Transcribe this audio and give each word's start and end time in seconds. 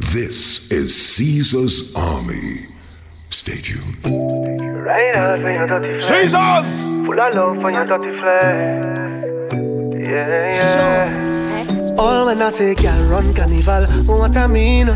This 0.00 0.72
is 0.72 0.96
Caesar's 0.96 1.94
Army. 1.94 2.66
Stay 3.28 3.56
tuned. 3.60 4.02
Jesus! 6.00 6.94
Full 7.04 7.20
of 7.20 7.34
love 7.34 7.56
when 7.58 7.74
you 7.74 7.84
touch 7.84 8.00
the 8.00 8.16
Yeah, 9.92 10.52
yeah. 10.52 11.96
All 11.98 12.26
when 12.26 12.40
I 12.40 12.48
say 12.48 12.74
girl 12.74 13.08
run 13.08 13.34
carnival, 13.34 13.86
what 14.06 14.36
I 14.36 14.46
mean? 14.46 14.88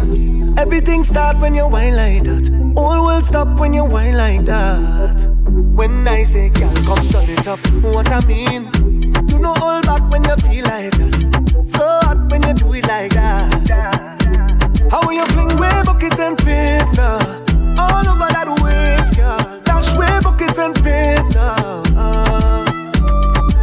Everything 0.59 1.05
start 1.05 1.37
when 1.39 1.55
you 1.55 1.69
whine 1.69 1.95
like 1.95 2.25
that. 2.25 2.75
All 2.75 3.07
will 3.07 3.23
stop 3.23 3.61
when 3.61 3.75
you 3.75 3.85
whine 3.85 4.17
like 4.17 4.47
that. 4.47 5.29
When 5.75 6.09
I 6.09 6.23
say 6.23 6.49
girl 6.49 6.75
come 6.87 7.07
turn 7.09 7.29
it 7.29 7.47
up, 7.47 7.61
what 7.95 8.11
I 8.11 8.25
mean? 8.27 8.71
You 9.29 9.39
know 9.39 9.55
all 9.61 9.83
back 9.83 10.11
when 10.11 10.25
you 10.25 10.37
feel 10.37 10.65
like 10.65 10.93
that. 10.93 11.63
So 11.63 11.85
hot 12.03 12.31
when 12.31 12.43
you 12.43 12.55
do 12.55 12.73
it 12.73 12.89
like 12.89 13.13
that. 13.13 14.14
How 14.91 15.11
you 15.11 15.25
fling 15.27 15.57
way 15.57 15.83
bucket 15.85 16.19
and 16.21 16.39
pit 16.39 16.85
now? 16.97 17.19
All 17.79 18.07
over 18.07 18.31
that 18.31 18.49
waist, 18.63 19.17
girl. 19.17 19.39
Dash 19.65 19.97
way 19.97 20.07
bucket 20.23 20.59
and 20.59 20.75
pit 20.77 21.25
now. 21.35 21.83
Uh, 21.97 22.65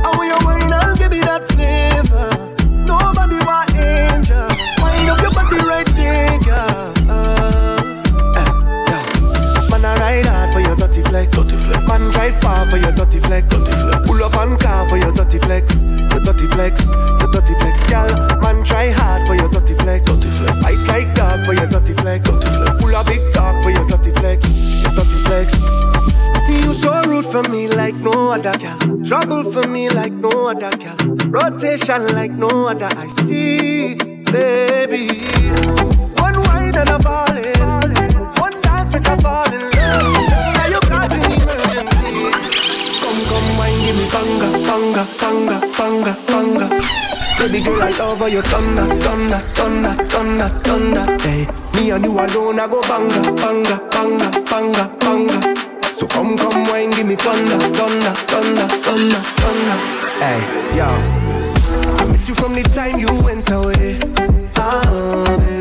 how 0.04 0.12
will 0.18 0.26
you 0.26 0.38
wine 0.44 0.72
and 0.72 0.98
give 0.98 1.12
me 1.12 1.22
that 1.22 1.48
flavor? 1.54 2.28
Nobody 2.84 3.40
want 3.48 3.72
angel. 3.80 4.48
Wind 4.84 5.08
up 5.08 5.22
your 5.22 5.32
body 5.32 5.60
right 5.64 5.88
there, 5.96 6.36
girl. 6.44 6.92
Uh, 7.08 7.80
uh, 8.36 8.52
yeah. 8.90 9.70
Man, 9.72 9.86
I 9.86 9.96
ride 10.00 10.26
hard 10.26 10.52
for 10.54 10.60
your 10.60 10.76
dirty 10.76 11.02
flex. 11.04 11.32
Dirty 11.36 11.58
flex. 11.58 11.88
Man, 11.88 12.12
drive 12.12 12.36
far 12.42 12.66
for 12.70 12.78
your 12.78 12.92
dirty 12.92 13.20
flex. 13.20 13.48
Dirty 13.48 13.72
flex. 13.72 14.08
Pull 14.08 14.24
up 14.24 14.36
and 14.36 14.60
car 14.60 14.90
for 14.90 14.98
your 14.98 15.12
dirty 15.14 15.40
flex. 15.40 15.72
Your 16.12 16.20
dirty 16.20 16.48
flex. 16.48 16.84
Your 17.22 17.32
dirty 17.32 17.54
flex, 17.56 17.84
girl 17.88 18.41
try 18.64 18.92
hard 18.92 19.26
for 19.28 19.36
your 19.36 19.50
dirty 19.50 19.74
flex. 19.76 20.06
Dirty 20.06 20.30
flex. 20.30 20.54
Fight 20.62 20.80
like 20.88 21.14
dog 21.16 21.46
for 21.46 21.54
your 21.54 21.68
dirty 21.68 21.94
flex. 21.94 22.28
Dirty 22.30 22.48
flex. 22.48 22.82
Full 22.82 22.96
of 22.96 23.06
big 23.06 23.22
talk 23.34 23.62
for 23.64 23.70
your 23.70 23.86
dirty 23.88 24.12
flex. 24.12 24.46
Your 24.84 24.94
dirty 24.94 25.20
flex. 25.26 25.56
You 26.50 26.74
so 26.74 27.02
rude 27.04 27.26
for 27.26 27.44
me 27.50 27.68
like 27.70 27.96
no 27.96 28.32
other 28.32 28.58
girl. 28.58 28.78
Trouble 29.06 29.44
for 29.52 29.68
me 29.68 29.90
like 29.90 30.12
no 30.12 30.48
other 30.50 30.72
girl. 30.78 30.96
Rotation 31.28 32.08
like 32.08 32.32
no 32.32 32.68
other. 32.68 32.90
I 32.92 33.08
see, 33.08 33.96
baby. 33.96 35.08
One 36.20 36.38
wine 36.44 36.76
and 36.76 36.90
I'm 36.90 37.02
falling. 37.02 37.60
One 38.40 38.62
dance 38.62 38.94
make 38.94 39.08
I 39.08 39.16
fall 39.18 39.54
in 39.54 39.62
love. 39.62 40.16
Now 40.56 40.68
you 40.68 40.80
causing 40.92 41.24
emergency. 41.24 42.32
Come, 43.00 43.20
come, 43.30 43.50
wine, 43.58 43.80
give 43.84 43.96
me 43.96 44.06
conga, 44.12 44.50
conga, 44.68 45.04
conga, 45.22 45.58
conga, 45.76 46.14
conga. 46.28 47.11
Baby 47.40 47.64
girl, 47.64 47.82
I 47.82 47.90
love 47.98 48.20
how 48.20 48.26
you 48.28 48.42
thunder, 48.44 48.86
thunder, 49.02 49.40
thunder, 49.58 50.04
thunder, 50.06 50.50
thunder. 50.64 51.18
Hey, 51.24 51.48
me 51.74 51.90
and 51.92 52.04
you 52.04 52.12
alone, 52.12 52.60
I 52.60 52.68
go 52.68 52.82
banga, 52.84 53.32
banga, 53.34 53.78
banga, 53.90 54.42
banga, 54.46 54.96
banga. 55.00 55.56
So 55.96 56.06
come, 56.08 56.38
come, 56.38 56.68
wine, 56.68 56.92
give 56.92 57.08
me 57.08 57.16
thunder, 57.16 57.58
thunder, 57.76 58.12
thunder, 58.30 58.68
thunder, 58.86 59.22
thunder. 59.42 59.78
Hey, 60.22 60.40
yo, 60.78 60.86
I 60.86 62.08
miss 62.12 62.30
you 62.30 62.36
from 62.36 62.54
the 62.54 62.64
time 62.64 63.00
you 63.00 63.10
went 63.24 63.50
away. 63.50 63.98
Ah, 64.58 65.26
baby. 65.40 65.61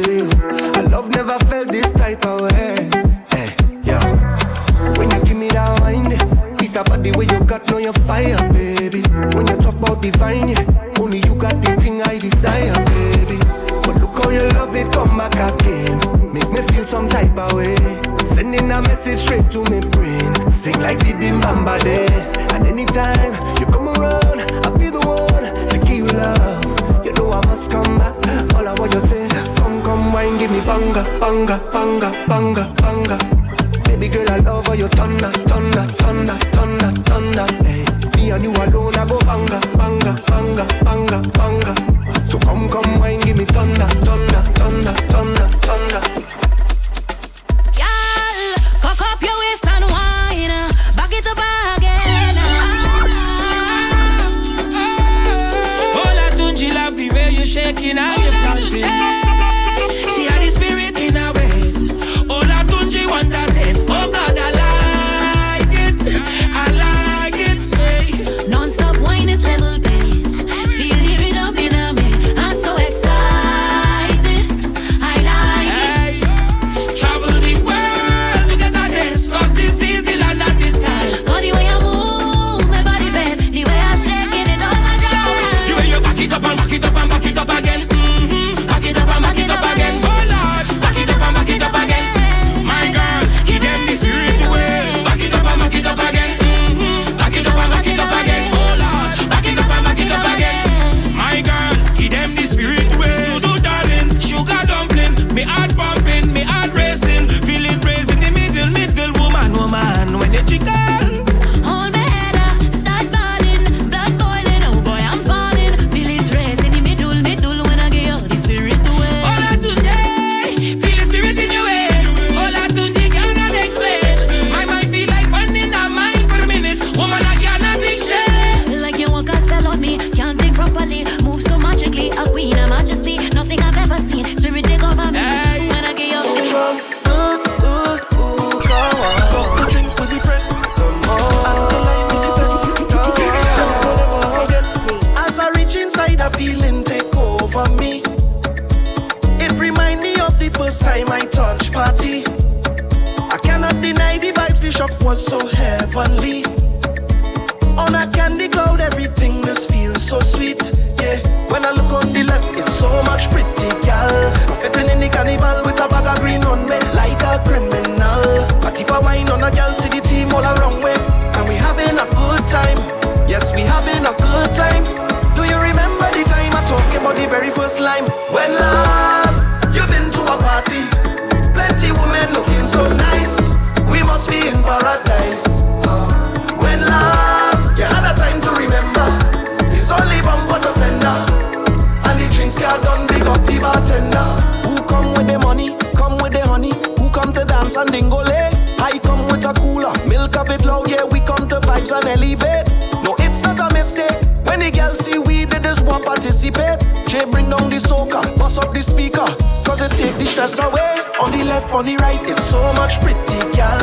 Stress 210.46 210.58
away. 210.58 211.04
On 211.20 211.30
the 211.32 211.44
left, 211.44 211.72
on 211.74 211.84
the 211.84 211.96
right, 211.96 212.20
it's 212.24 212.42
so 212.44 212.72
much 212.74 213.00
pretty 213.00 213.40
gal. 213.52 213.76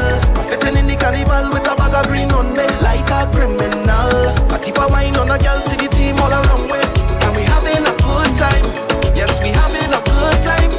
Fitting 0.49 0.75
in 0.77 0.87
the 0.87 0.95
carnival 0.97 1.53
with 1.53 1.69
a 1.69 1.75
bag 1.75 1.93
of 1.93 2.07
green 2.09 2.31
on 2.33 2.49
me 2.57 2.65
like 2.81 3.05
a 3.13 3.29
criminal. 3.29 4.09
A 4.49 4.57
tip 4.57 4.79
of 4.81 4.89
wine 4.89 5.15
on 5.17 5.29
a 5.29 5.37
girl, 5.37 5.61
see 5.61 5.77
the 5.77 5.87
team 5.93 6.17
all 6.17 6.33
around 6.33 6.65
way. 6.71 6.81
And 7.21 7.31
we 7.37 7.43
having 7.45 7.85
a 7.85 7.93
good 8.01 8.31
time. 8.41 8.65
Yes, 9.13 9.37
we 9.43 9.53
having 9.53 9.93
a 9.93 10.01
good 10.01 10.37
time. 10.41 10.71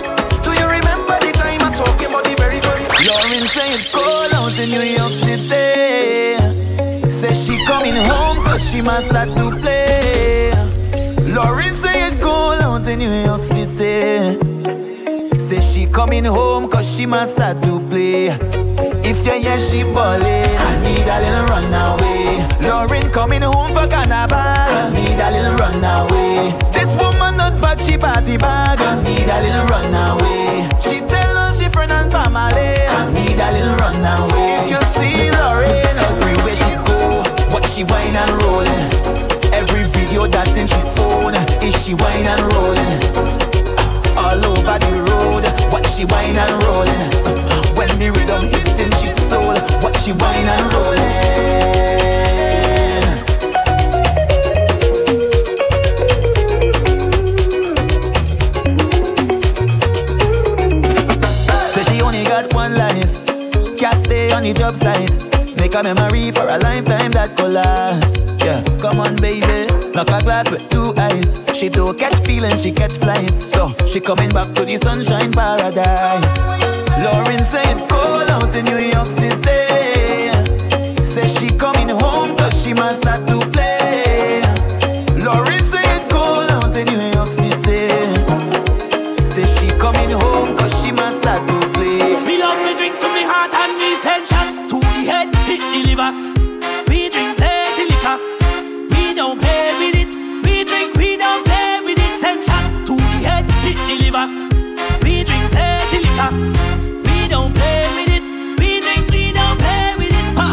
Do 0.43 0.51
you 0.51 0.67
remember 0.67 1.15
the 1.23 1.31
time 1.39 1.63
I'm 1.63 1.75
talking 1.79 2.11
about 2.11 2.27
the 2.27 2.35
very 2.35 2.59
first? 2.59 2.91
You're 2.99 3.29
insane, 3.39 3.79
cold 3.95 4.35
out 4.35 4.55
in 4.59 4.75
New 4.75 4.83
York 4.83 5.15
City. 5.15 6.43
Says 7.07 7.39
she 7.39 7.55
coming 7.71 7.95
home, 8.11 8.43
cause 8.43 8.67
she 8.67 8.83
must 8.83 9.15
start 9.15 9.31
to 9.39 9.55
play. 9.63 10.51
Lauren 11.31 11.75
say 11.79 12.11
it 12.11 12.19
cold 12.21 12.59
out 12.67 12.83
in 12.89 12.99
New 12.99 13.15
York 13.23 13.43
City. 13.47 14.48
She 15.79 15.87
coming 15.87 16.25
home, 16.25 16.69
cause 16.69 16.97
she 16.97 17.07
must 17.07 17.35
start 17.35 17.63
to 17.63 17.79
play. 17.79 18.31
If 19.07 19.25
you 19.25 19.35
hear 19.35 19.61
she 19.61 19.85
ballin', 19.85 20.27
I 20.27 20.75
need 20.83 21.07
a 21.07 21.17
little 21.23 21.47
runaway. 21.47 22.67
Lauren 22.67 23.09
coming 23.13 23.43
home 23.43 23.71
for 23.71 23.87
carnival. 23.87 24.35
I 24.35 24.91
need 24.91 25.21
a 25.23 25.31
little 25.31 25.55
runaway. 25.55 26.51
This 26.73 26.97
woman 26.97 27.37
not 27.37 27.61
bag, 27.61 27.81
she 27.81 27.97
party 27.97 28.37
bag. 28.37 28.81
I 28.81 29.01
need 29.05 29.31
a 29.31 29.39
little 29.39 29.67
runaway. 29.71 30.67
She 30.83 30.99
tell 31.07 31.39
all 31.39 31.55
she 31.55 31.69
friend 31.69 31.93
and 31.93 32.11
family. 32.11 32.83
I 32.91 33.07
need 33.15 33.39
a 33.39 33.49
little 33.55 33.77
runaway. 33.79 34.59
If 34.59 34.71
you 34.75 34.83
see 34.99 35.31
Lauren 35.31 35.95
everywhere 35.95 36.59
she 36.59 36.75
go, 36.91 37.23
what 37.55 37.65
she 37.71 37.85
whine 37.85 38.17
and 38.19 38.35
rollin'. 38.43 39.55
Every 39.55 39.85
video 39.95 40.27
that 40.27 40.59
in 40.59 40.67
she 40.67 40.83
phone, 40.99 41.39
is 41.63 41.79
she 41.87 41.95
whine 41.95 42.27
and 42.27 42.43
rollin'. 42.51 43.39
All 44.19 44.45
over 44.45 44.77
the 44.83 45.07
road, 45.07 45.48
she 45.99 46.05
whine 46.05 46.39
and 46.39 46.63
rollin'. 46.63 47.11
When 47.75 47.89
the 47.99 48.13
rhythm 48.15 48.43
hit 48.53 48.79
in 48.79 48.91
she 48.99 49.09
soul, 49.11 49.59
what 49.83 49.97
she 49.97 50.13
whine 50.13 50.47
and 50.47 50.73
rollin'. 50.73 50.99
Say 61.73 61.83
she 61.83 62.01
only 62.01 62.23
got 62.23 62.55
one 62.55 62.77
life, 62.77 63.19
can't 63.77 63.99
stay 63.99 64.31
on 64.31 64.45
the 64.45 64.55
job 64.57 64.77
site. 64.77 65.11
Make 65.59 65.75
a 65.75 65.83
memory 65.83 66.31
for 66.31 66.47
a 66.49 66.59
lifetime 66.59 67.11
that 67.11 67.37
could 67.37 67.51
last. 67.51 68.28
Yeah, 68.45 68.63
come 68.81 69.01
on, 69.01 69.17
baby. 69.17 69.67
Knock 69.95 70.09
a 70.11 70.23
glass 70.23 70.51
with 70.51 70.69
two 70.71 70.95
eyes. 70.97 71.41
She 71.55 71.69
don't 71.69 71.99
catch 71.99 72.15
feelings, 72.25 72.63
she 72.63 72.73
catch 72.73 72.99
flights. 72.99 73.43
So 73.43 73.69
she 73.87 74.01
coming 74.01 74.31
back 74.31 74.55
to 74.55 74.65
the 74.65 74.77
sunshine 74.77 75.33
paradise. 75.33 76.41
Lauren 77.03 77.45
saying 77.45 77.79
cold 77.89 78.31
out 78.31 78.55
in 78.55 78.65
New 78.65 78.79
York 78.79 79.11
City. 79.11 79.67
Say 81.05 81.29
she 81.29 81.49
coming 81.57 81.89
home 81.89 82.37
cause 82.37 82.63
she 82.63 82.73
must 82.75 83.03
start 83.03 83.27
to 83.29 83.39
play. 83.51 84.43
Lauren 85.17 85.65
saying 85.65 86.09
cold 86.11 86.51
out 86.51 86.75
in 86.77 86.87
New 86.87 87.05
York 87.15 87.31
City. 87.31 87.89
Say 89.25 89.45
she 89.59 89.69
coming 89.79 90.11
home 90.11 90.57
cause 90.57 90.75
she 90.85 90.93
must 90.93 91.23
start 91.23 91.47
to 91.49 91.61
play. 91.75 91.99
Me 92.27 92.39
love 92.39 92.59
me 92.65 92.75
drinks 92.77 92.99
to 92.99 93.09
me 93.09 93.23
heart 93.25 93.53
and 93.55 93.77
me 93.79 93.95
send 93.95 94.27
shots 94.27 94.53
to 94.71 94.79
the 94.81 95.03
head, 95.11 95.35
hit 95.47 95.61
the 95.75 95.91
liver. 95.91 96.28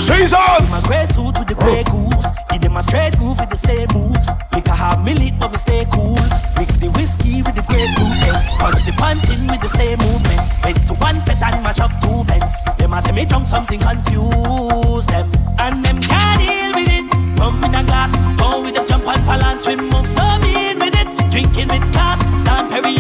Jesus! 0.06 0.38
My 0.38 0.82
grey 0.86 1.06
suit 1.10 1.34
with 1.34 1.48
the 1.50 1.56
grey 1.58 1.82
oh. 1.90 2.06
goose. 2.06 2.30
Give 2.52 2.62
them 2.62 2.78
a 2.78 2.84
straight 2.84 3.18
groove 3.18 3.40
with 3.42 3.50
the 3.50 3.58
same 3.58 3.90
moves. 3.90 4.30
Liquor 4.54 4.78
have 4.78 5.04
me 5.04 5.18
lit, 5.18 5.40
but 5.40 5.50
me 5.50 5.58
stay 5.58 5.82
cool. 5.90 6.14
Mix 6.62 6.78
the 6.78 6.94
whiskey 6.94 7.42
with 7.42 7.58
the 7.58 7.66
grey 7.66 7.90
goose. 7.98 8.22
Punch 8.62 8.86
the 8.86 8.94
punching 9.02 9.50
with 9.50 9.66
the 9.66 9.72
same 9.74 9.98
movement. 9.98 10.46
Went 10.62 10.78
to 10.86 10.94
one 11.02 11.18
pet 11.26 11.42
and 11.42 11.58
match 11.66 11.82
up 11.82 11.90
two 12.06 12.22
fence. 12.30 12.54
Them 12.78 12.94
a 12.94 13.02
say 13.02 13.18
me 13.18 13.26
drunk 13.26 13.48
something 13.50 13.82
confuse 13.82 15.10
them. 15.10 15.26
And 15.58 15.82
them 15.82 15.98
can't 15.98 16.38
deal 16.38 16.70
with 16.78 16.90
it. 16.94 17.06
Rum 17.42 17.66
in 17.66 17.74
a 17.74 17.82
glass. 17.82 18.14
Go 18.38 18.62
with 18.62 18.78
us 18.78 18.86
jump 18.86 19.10
and 19.10 19.26
balance. 19.26 19.64
Swim 19.66 19.90
move 19.90 20.06
so 20.06 20.22
mean 20.38 20.78
with 20.78 20.94
it. 20.94 21.10
Drinking 21.34 21.74
with 21.74 21.86
class. 21.90 22.22
Dan 22.46 22.70
Perry 22.70 22.94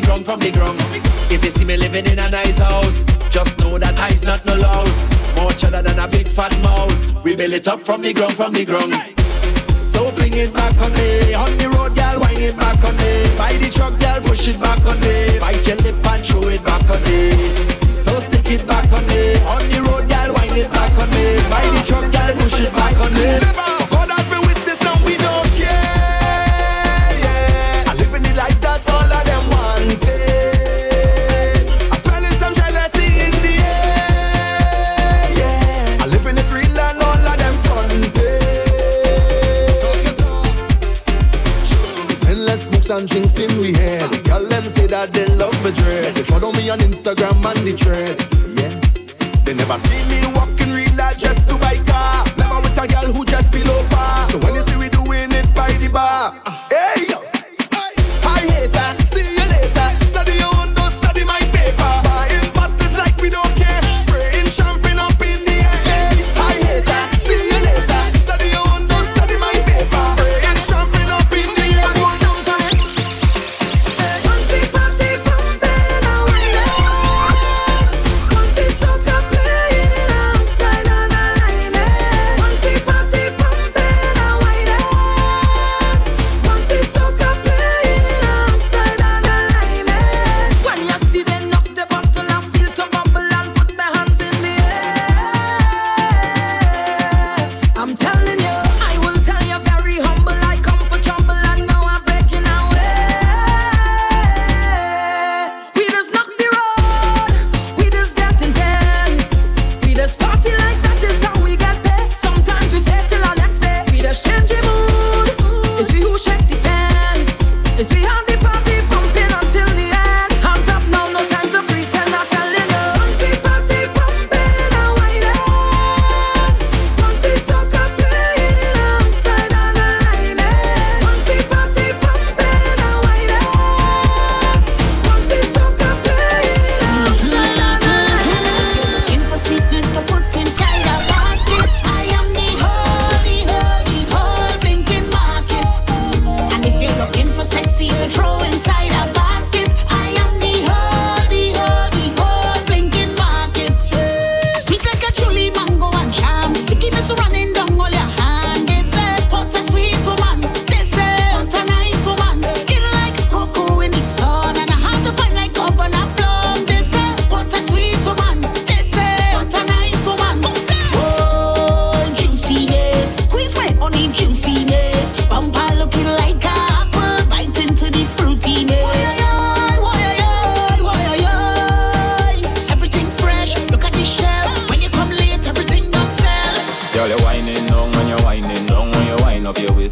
the 0.00 0.06
ground, 0.06 0.24
from 0.24 0.38
the 0.40 0.50
ground. 0.50 0.78
If 1.30 1.44
you 1.44 1.50
see 1.50 1.64
me 1.64 1.76
living 1.76 2.06
in 2.06 2.18
a 2.18 2.30
nice 2.30 2.58
house, 2.58 3.04
just 3.30 3.58
know 3.58 3.78
that 3.78 3.98
I's 3.98 4.22
not 4.22 4.44
no 4.46 4.54
louse. 4.56 5.08
More 5.36 5.50
cheddar 5.52 5.82
than 5.82 5.98
a 5.98 6.06
big 6.06 6.28
fat 6.28 6.54
mouse. 6.62 7.06
We 7.24 7.34
build 7.34 7.52
it 7.52 7.66
up 7.66 7.80
from 7.80 8.02
the 8.02 8.12
ground, 8.12 8.34
from 8.34 8.52
the 8.52 8.64
ground. 8.64 8.92
So 9.82 10.10
fling 10.12 10.34
it 10.34 10.52
back 10.54 10.76
on 10.78 10.92
me. 10.92 11.34
On 11.34 11.50
the 11.58 11.68
road, 11.74 11.96
girl, 11.96 12.20
wind 12.20 12.38
it 12.38 12.56
back 12.56 12.82
on 12.84 12.94
me. 12.96 13.12
By 13.36 13.52
the 13.58 13.70
truck, 13.70 13.98
girl, 13.98 14.20
push 14.22 14.46
it 14.48 14.60
back 14.60 14.84
on 14.86 14.98
me. 15.00 15.38
Bite 15.40 15.66
your 15.66 15.76
lip 15.82 16.06
and 16.06 16.24
throw 16.24 16.46
it 16.46 16.62
back 16.64 16.86
on 16.90 17.00
me. 17.02 17.34
So 17.90 18.20
stick 18.20 18.50
it 18.54 18.66
back 18.66 18.86
on 18.92 19.02
me. 19.06 19.34
On 19.50 19.62
the 19.66 19.78
road, 19.88 20.06
girl, 20.06 20.30
wind 20.34 20.56
it 20.56 20.70
back 20.70 20.94
on 20.94 21.08
me. 21.10 21.26
By 21.50 21.64
the 21.74 21.82
truck, 21.86 22.06
girl, 22.12 22.32
push 22.38 22.60
it 22.60 22.72
back 22.72 22.96
on 23.02 23.12
me. 23.14 23.67
That 44.98 45.12
they 45.12 45.26
love 45.36 45.54
me 45.64 45.70
dread. 45.70 46.12
They 46.14 46.22
follow 46.22 46.50
me 46.52 46.70
on 46.70 46.78
Instagram 46.80 47.38
and 47.46 47.60
the 47.66 47.72
thread. 47.72 48.18
Yes. 48.58 49.18
They 49.44 49.54
never 49.54 49.78
see 49.78 50.02
me 50.10 50.18
walking 50.34 50.47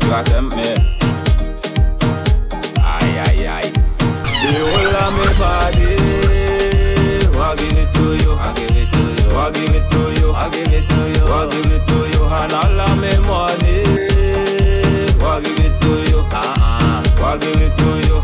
you 0.07 0.15
attempt 0.15 0.57
me. 0.57 0.69
Aye, 2.79 3.19
aye, 3.27 3.47
aye. 3.59 3.71
The 4.43 4.51
whole 4.71 4.97
of 5.03 5.11
me 5.19 5.27
body, 5.41 5.93
I 7.37 7.55
give 7.59 7.77
it 7.77 7.91
to 7.95 8.05
you. 8.23 8.33
I 8.39 8.55
give 8.55 8.71
it 8.71 8.89
to 8.95 9.03
you. 9.19 9.29
I 9.35 9.51
give 9.51 9.75
it 9.75 9.91
to 9.91 10.01
you. 10.21 10.29
I 10.33 10.49
give 10.51 10.73
it 10.73 10.87
to 10.89 11.01
you. 11.11 11.25
I 11.27 11.47
give 11.51 11.67
it 11.67 11.83
to 11.87 11.99
you. 12.13 12.23
And 12.39 12.53
all 12.53 12.81
of 12.87 12.95
me 13.03 13.13
money, 13.27 13.79
I 15.19 15.41
give 15.43 15.59
it 15.59 15.75
to 15.81 15.93
you. 16.11 16.21
Uh-uh. 16.31 17.03
I 17.27 17.39
give 17.39 17.61
it 17.61 17.75
to 17.77 17.91
you. 18.07 18.17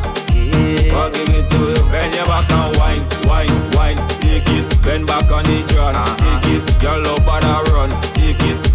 I 0.95 1.11
give 1.11 1.29
it 1.35 1.51
to 1.51 1.59
you. 1.75 1.83
Bend 1.91 2.15
your 2.15 2.27
back 2.27 2.51
and 2.51 2.77
wine, 2.79 3.03
wine, 3.27 3.55
wine. 3.75 3.99
Take 4.21 4.49
it. 4.49 4.83
Bend 4.83 5.07
back 5.07 5.31
on 5.33 5.43
the 5.45 5.59
joint. 5.67 5.97
Uh-huh. 5.97 6.41
Take 6.43 6.63
it. 6.63 6.83
Your 6.83 6.99
love 6.99 7.25
bother 7.27 7.71
run. 7.71 7.72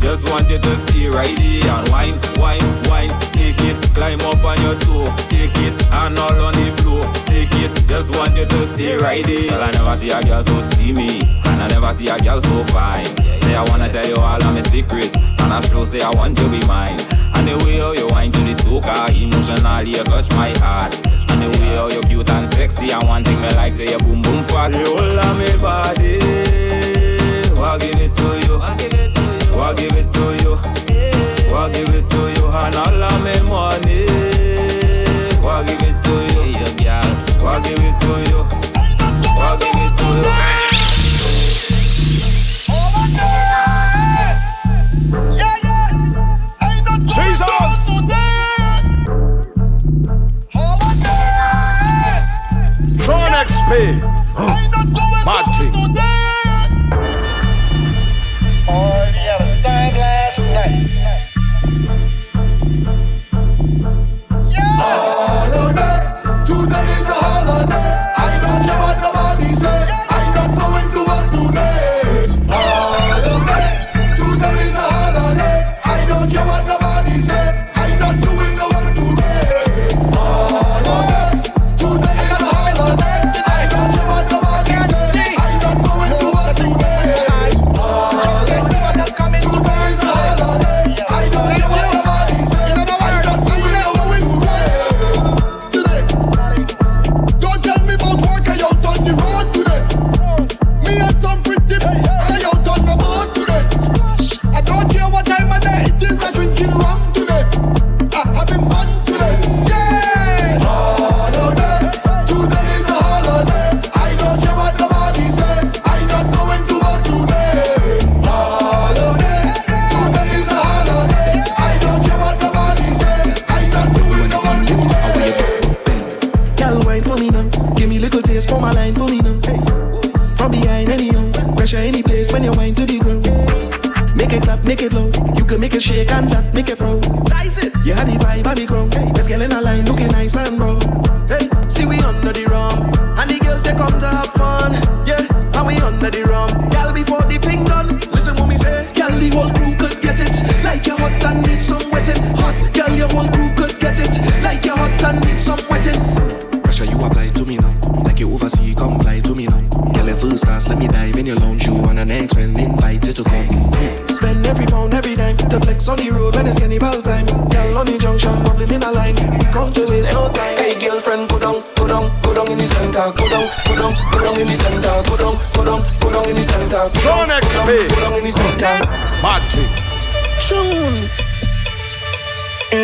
Take 0.07 0.15
it. 0.15 0.23
Just 0.23 0.31
want 0.31 0.49
you 0.49 0.57
to 0.57 0.75
stay 0.75 1.07
right 1.09 1.37
here 1.37 1.67
and 1.67 1.89
wine, 1.89 2.15
wine, 2.39 2.63
wine. 2.87 3.09
Take 3.35 3.59
it. 3.59 3.75
Climb 3.93 4.21
up 4.21 4.39
on 4.39 4.55
your 4.61 4.79
toe. 4.79 5.03
Take 5.27 5.51
it. 5.67 5.75
And 5.91 6.17
all 6.17 6.31
on 6.47 6.53
the 6.53 6.71
floor. 6.79 7.03
Take 7.25 7.51
it. 7.59 7.75
Just 7.87 8.15
want 8.15 8.37
you 8.37 8.45
to 8.45 8.65
stay 8.65 8.95
right 8.95 9.25
here. 9.25 9.51
Well, 9.51 9.63
I 9.63 9.71
never 9.71 9.95
see 9.97 10.11
a 10.11 10.23
girl 10.23 10.43
so 10.43 10.59
steamy. 10.61 11.27
And 11.43 11.61
I 11.61 11.67
never 11.67 11.91
see 11.91 12.07
a 12.07 12.17
girl 12.19 12.39
so 12.39 12.63
fine. 12.71 13.05
Say 13.37 13.55
I 13.55 13.63
wanna 13.67 13.89
tell 13.89 14.07
you 14.07 14.15
all 14.15 14.41
of 14.41 14.53
my 14.53 14.61
secret. 14.61 15.13
And 15.43 15.51
I 15.51 15.59
sure 15.59 15.85
say 15.85 16.01
I 16.01 16.09
want 16.11 16.39
you 16.39 16.45
to 16.45 16.51
be 16.51 16.65
mine. 16.65 16.99
And 17.35 17.45
the 17.45 17.59
way 17.65 17.77
how 17.77 17.91
you 17.91 18.07
wine 18.07 18.31
to 18.31 18.39
the 18.47 18.55
soca, 18.55 19.11
emotionally 19.11 19.91
you 19.91 20.03
touch 20.05 20.31
my 20.31 20.55
heart. 20.63 20.95
And 21.29 21.43
the 21.43 21.49
way 21.59 21.75
how 21.75 21.89
you 21.89 22.01
cute 22.07 22.29
and 22.31 22.47
sexy, 22.47 22.91
and 22.91 23.05
one 23.05 23.25
thing 23.25 23.41
me 23.41 23.51
like 23.55 23.73
say 23.73 23.91
you 23.91 23.99
boom 23.99 24.21
boom 24.21 24.43
fat. 24.45 24.71
The 24.71 24.87
whole 24.87 25.19
of 25.19 25.35
me 25.35 25.51
body, 25.59 26.23
I 27.59 27.77
give 27.77 27.99
it 27.99 28.15
to 28.15 28.27
you. 28.47 28.61
I 28.63 28.75
give 28.77 28.93
it 28.93 28.95
to 28.95 29.11
you. 29.11 29.16
I 29.67 29.73
give 29.73 29.91
it 29.91 30.13
to 30.13 30.21
you. 30.43 30.55
I 31.53 31.69
give 31.73 31.89
it 31.89 32.09
to 32.09 32.17
you. 32.39 32.47
And 32.47 32.75
all 32.77 33.03
of 33.03 33.19
me 33.21 33.35
money, 33.49 34.07
I 35.43 35.63
give 35.67 35.81
it 35.83 36.03
to 36.05 36.13
you. 36.31 36.55
I 37.45 37.59
give 37.59 37.77
it 37.77 37.99
to 37.99 38.11
you. 38.31 38.47
I 39.37 39.57
give 39.59 39.75
it 39.75 39.97
to 39.97 40.05
you. 40.51 40.56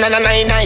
Na 0.03 0.10
na 0.10 0.19
na 0.19 0.36
na. 0.43 0.60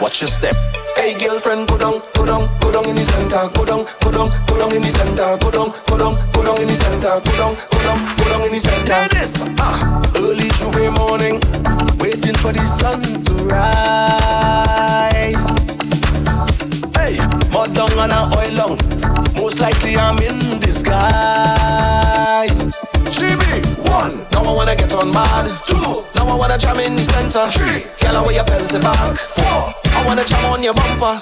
Watch 0.00 0.20
your 0.22 0.26
step. 0.26 0.54
Hey 0.96 1.14
girlfriend, 1.22 1.68
go 1.68 1.78
down, 1.78 2.02
go 2.16 2.26
down, 2.26 2.48
go 2.58 2.72
down 2.72 2.84
in 2.88 2.96
the 2.96 3.02
center, 3.06 3.46
go 3.54 3.64
down, 3.64 3.86
go 4.02 4.10
down, 4.10 4.26
go 4.48 4.58
down 4.58 4.74
in 4.74 4.82
the 4.82 4.90
center, 4.90 5.38
go 5.38 5.50
down, 5.54 5.70
go 5.86 5.94
down, 5.96 6.10
go 6.34 6.42
down 6.42 6.58
in 6.60 6.66
the 6.66 6.74
center, 6.74 7.20
go 7.22 7.30
down, 7.38 7.54
go 7.70 7.78
down, 7.86 7.98
go 8.18 8.24
down 8.26 8.42
in 8.42 8.50
the 8.50 8.58
center. 8.58 9.06
This, 9.14 9.38
ah, 9.60 10.02
early 10.16 10.50
J'ouvert 10.58 10.90
morning, 10.98 11.38
waiting 12.02 12.34
for 12.42 12.50
the 12.52 12.66
sun 12.66 12.98
to 13.22 13.34
rise. 13.54 15.38
Hey, 16.98 17.22
mud 17.54 17.70
down 17.72 17.94
and 18.02 18.10
a 18.10 18.26
oil 18.34 18.50
down. 18.58 18.74
Most 19.36 19.60
likely 19.60 19.96
I'm 19.96 20.18
in 20.18 20.58
disguise. 20.58 21.86
GB, 23.14 23.62
one. 23.98 24.14
Now 24.30 24.46
I 24.46 24.52
wanna 24.54 24.76
get 24.76 24.92
on 24.94 25.10
mad. 25.10 25.46
Two. 25.66 25.90
Now 26.14 26.30
I 26.30 26.34
wanna 26.38 26.58
jam 26.58 26.78
in 26.78 26.94
the 26.94 27.02
center. 27.02 27.44
Three. 27.50 27.82
Girl, 28.00 28.22
where 28.22 28.34
you 28.38 28.44
belt 28.46 28.70
back. 28.78 29.16
Four. 29.18 29.74
I 29.98 30.00
wanna 30.06 30.24
jam 30.24 30.44
on 30.46 30.62
your 30.62 30.74
bumper. 30.74 31.18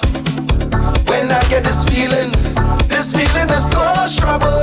When 1.09 1.31
I 1.31 1.41
get 1.49 1.63
this 1.65 1.81
feeling, 1.89 2.29
this 2.91 3.09
feeling 3.17 3.49
is 3.49 3.65
cause 3.73 4.13
trouble. 4.15 4.61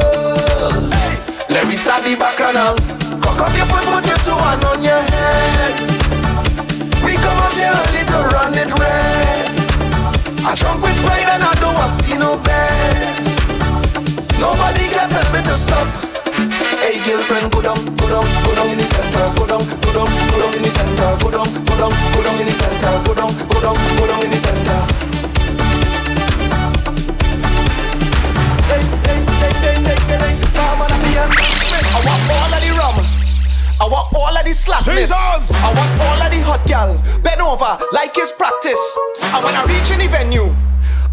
Hey. 0.95 1.15
Let 1.51 1.67
me 1.67 1.75
start 1.75 2.05
the 2.07 2.15
bacchanal. 2.15 2.79
Cock 3.23 3.41
up 3.45 3.53
your 3.59 3.67
foot, 3.67 3.85
put 3.91 4.07
your 4.07 4.21
two 4.27 4.39
hand 4.45 4.65
on 4.71 4.81
your 4.91 5.03
head. 5.15 5.75
We 7.05 7.13
come 7.19 7.39
out 7.45 7.57
here 7.59 7.75
early 7.83 8.03
to 8.13 8.19
run 8.35 8.55
it 8.63 8.71
red. 8.79 9.47
I 10.47 10.55
drunk 10.55 10.83
with 10.85 10.99
pride 11.05 11.29
and 11.35 11.43
I 11.43 11.55
don't 11.63 11.75
want 11.75 11.93
see 11.99 12.17
no 12.17 12.39
bed. 12.47 13.15
Nobody 14.39 14.85
can 14.95 15.09
tell 15.11 15.29
me 15.33 15.41
to 15.49 15.57
stop. 15.59 16.24
Hey 16.85 17.01
girlfriend, 17.09 17.51
go 17.51 17.63
down, 17.63 17.81
go 17.97 18.05
down, 18.13 18.25
go 18.45 18.53
down 18.55 18.69
in 18.69 18.77
the 18.77 18.85
center, 18.85 19.25
go 19.41 19.47
down, 19.49 19.65
go 19.81 19.91
down, 19.97 20.05
go 20.05 20.37
down 20.37 20.53
in 20.53 20.63
the 20.63 20.69
center, 20.69 21.09
go 21.17 21.31
down, 21.33 21.49
go 21.65 21.75
down, 21.81 21.93
go 22.13 22.21
down 22.21 22.37
in 22.37 22.45
the 22.45 22.53
center, 22.53 22.93
go 23.09 23.13
down, 23.17 23.33
go 23.49 23.57
down, 23.65 23.77
go 23.97 24.05
down 24.05 24.21
in 24.21 24.31
the 24.31 24.37
center. 24.37 24.81
Hey, 28.69 28.85
hey, 29.09 29.17
hey, 29.17 29.53
hey, 29.65 29.77
hey, 29.81 29.97
hey, 29.97 30.19
hey, 30.21 30.35
come 30.53 30.85
on, 30.85 30.93
Abian. 30.93 31.33
I 31.33 31.99
want 32.05 32.21
all 32.37 32.53
of 32.53 32.61
the 32.61 32.71
rum. 32.77 32.97
I 33.81 33.87
want 33.89 34.07
all 34.13 34.37
of 34.37 34.45
the 34.45 34.53
slackness. 34.53 35.09
Jesus! 35.09 35.57
I 35.65 35.73
want 35.73 35.93
all 36.05 36.21
of 36.21 36.29
the 36.29 36.41
hot 36.45 36.61
gal. 36.69 37.01
Bend 37.25 37.41
over 37.41 37.81
like 37.97 38.13
it's 38.21 38.31
practice. 38.31 38.85
And 39.33 39.41
when 39.43 39.55
I 39.57 39.65
reach 39.65 39.89
any 39.91 40.07
venue, 40.07 40.53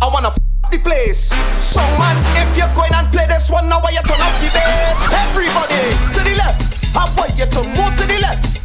I 0.04 0.10
wanna 0.12 0.36
f- 0.36 0.38
the 0.72 0.80
place. 0.80 1.36
Song 1.60 1.92
man, 2.00 2.16
if 2.40 2.56
you're 2.58 2.72
going 2.74 2.94
and 2.96 3.12
play 3.12 3.28
this 3.28 3.52
one, 3.52 3.68
now 3.68 3.80
why 3.84 3.92
you 3.92 4.02
turn 4.08 4.20
up 4.24 4.34
the 4.40 4.48
bass? 4.56 5.12
Everybody 5.12 5.84
to 6.16 6.22
the 6.24 6.36
left, 6.40 6.80
I 6.96 7.06
want 7.20 7.36
you 7.36 7.46
to 7.46 7.62
move 7.76 7.94
to 8.00 8.06
the 8.08 8.18
left. 8.24 8.64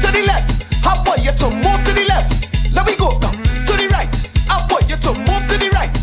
To 0.00 0.08
the 0.14 0.22
left, 0.22 0.70
I 0.86 0.94
want 1.04 1.20
you 1.26 1.34
to 1.34 1.46
move 1.50 1.80
to 1.82 1.92
the 1.92 2.06
left. 2.06 2.48
Let 2.72 2.86
me 2.86 2.94
go 2.96 3.10
now. 3.18 3.34
To 3.34 3.72
the 3.74 3.90
right, 3.90 4.14
I 4.46 4.62
want 4.70 4.86
you 4.86 4.96
to 4.96 5.10
move 5.26 5.42
to 5.50 5.56
the 5.58 5.68
right. 5.74 5.94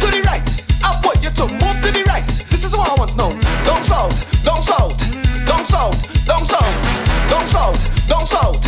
To 0.00 0.06
the 0.12 0.20
right, 0.28 0.44
I 0.84 0.92
want 1.00 1.18
you 1.24 1.32
to 1.32 1.44
move 1.48 1.76
to 1.80 1.88
the 1.88 2.04
right. 2.04 2.26
This 2.52 2.64
is 2.68 2.72
what 2.76 2.92
I 2.92 2.94
want 3.00 3.16
now. 3.16 3.32
Down 3.64 3.80
south, 3.82 4.12
down 4.44 4.60
south, 4.60 4.92
down 5.48 5.64
south, 5.64 5.96
down 6.28 6.44
south, 6.44 6.76
down 7.32 7.46
south, 7.48 7.80
down 8.08 8.24
south. 8.28 8.60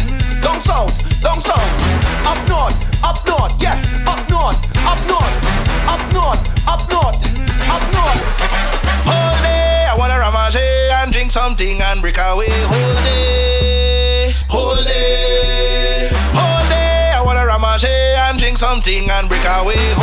make 12.16 12.24
our 12.24 12.35
whole 12.35 13.02
day, 13.05 14.33
whole 14.48 14.85
day, 14.85 16.09
whole 16.35 16.68
day. 16.68 17.12
I 17.14 17.22
wanna 17.24 17.46
ramage 17.46 17.85
and 17.85 18.38
drink 18.38 18.59
something 18.59 19.11
and 19.11 19.29
break 19.29 19.44
away. 19.44 19.95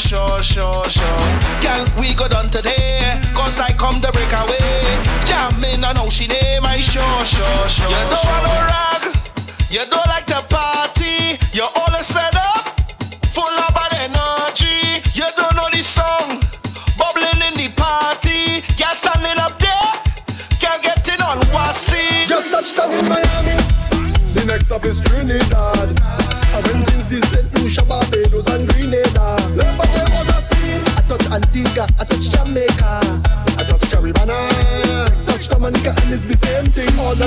sure, 0.00 0.42
sure, 0.42 0.84
sure. 0.88 1.24
Girl, 1.60 1.84
we 2.00 2.14
go 2.14 2.26
done 2.26 2.48
today, 2.48 3.20
cause 3.34 3.60
I 3.60 3.72
come 3.76 4.00
to 4.00 4.10
break 4.12 4.32
away. 4.32 4.80
Jamming, 5.28 5.84
I 5.84 5.92
know 5.94 6.08
she 6.08 6.26
name, 6.26 6.64
I 6.64 6.80
sure, 6.80 7.04
sure, 7.28 7.68
sure. 7.68 7.88
You 7.88 8.00
don't 8.08 8.16
sure. 8.16 8.30
want 8.32 8.44
no 8.48 8.56
rag, 8.64 9.02
you 9.68 9.82
don't 9.90 10.06
like 10.08 10.29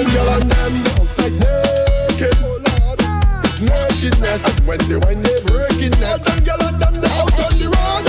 girl 0.01 0.29
and 0.33 0.49
them 0.49 0.73
like 1.21 1.37
naked. 1.37 2.33
Oh 2.41 2.57
lord, 2.65 2.97
nakedness. 3.61 4.41
And 4.49 4.65
when 4.65 4.79
they 4.89 4.97
when 4.97 5.21
they 5.21 5.37
breaking 5.45 5.93
girl 6.01 6.63
and 6.65 6.81
them 6.81 6.97
they 6.97 7.09
out 7.13 7.29
on 7.37 7.53
the 7.61 7.69
road. 7.69 8.05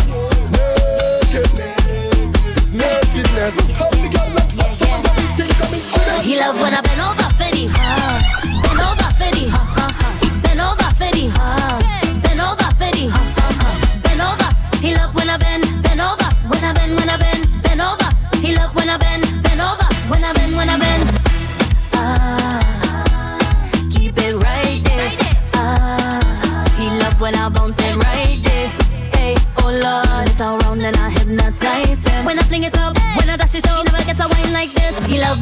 Naked, 0.49 1.51
nakedness. 2.73 3.57
How 3.77 3.91
the 3.93 4.09
girl 4.09 4.33
coming 5.61 5.85
out? 6.09 6.25
He 6.25 6.41
love 6.41 6.57
when 6.61 6.73
I 6.73 6.81
bend 6.81 7.01
over 7.05 7.29
for 7.37 7.53
bend 7.53 7.69
over 8.81 9.09
for 9.13 9.29
bend 10.43 10.61
over 10.61 10.89
for 10.97 11.13
bend 12.25 12.41
over 12.41 12.69
for 12.81 12.93
bend 14.03 14.23
over. 14.23 14.49
He 14.81 14.95
love 14.95 15.15
when 15.15 15.29
I 15.29 15.37
bend, 15.37 15.65
bend 15.83 16.01
over, 16.01 16.25
when 16.49 16.65
I 16.65 16.73
bend, 16.73 16.97
when 16.97 17.09
I 17.09 17.17
bend, 17.17 17.47
bend 17.63 17.81
over. 17.81 18.09
He 18.37 18.55
love 18.55 18.75
when 18.75 18.89
I 18.89 18.97
bend, 18.99 19.25
bend 19.43 19.61
over, 19.61 19.85
when 20.09 20.25
I 20.25 20.33
bend, 20.33 20.57
when 20.57 20.69
I 20.69 20.79
bend. 20.79 21.14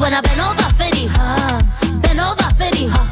when 0.02 0.12
I 0.12 0.20
bend 0.20 0.40
over, 0.40 0.62
fitty, 0.74 1.06
huh? 1.06 1.62
Bend 2.02 2.18
over, 2.18 2.42
fitty, 2.58 2.88
huh? 2.88 3.11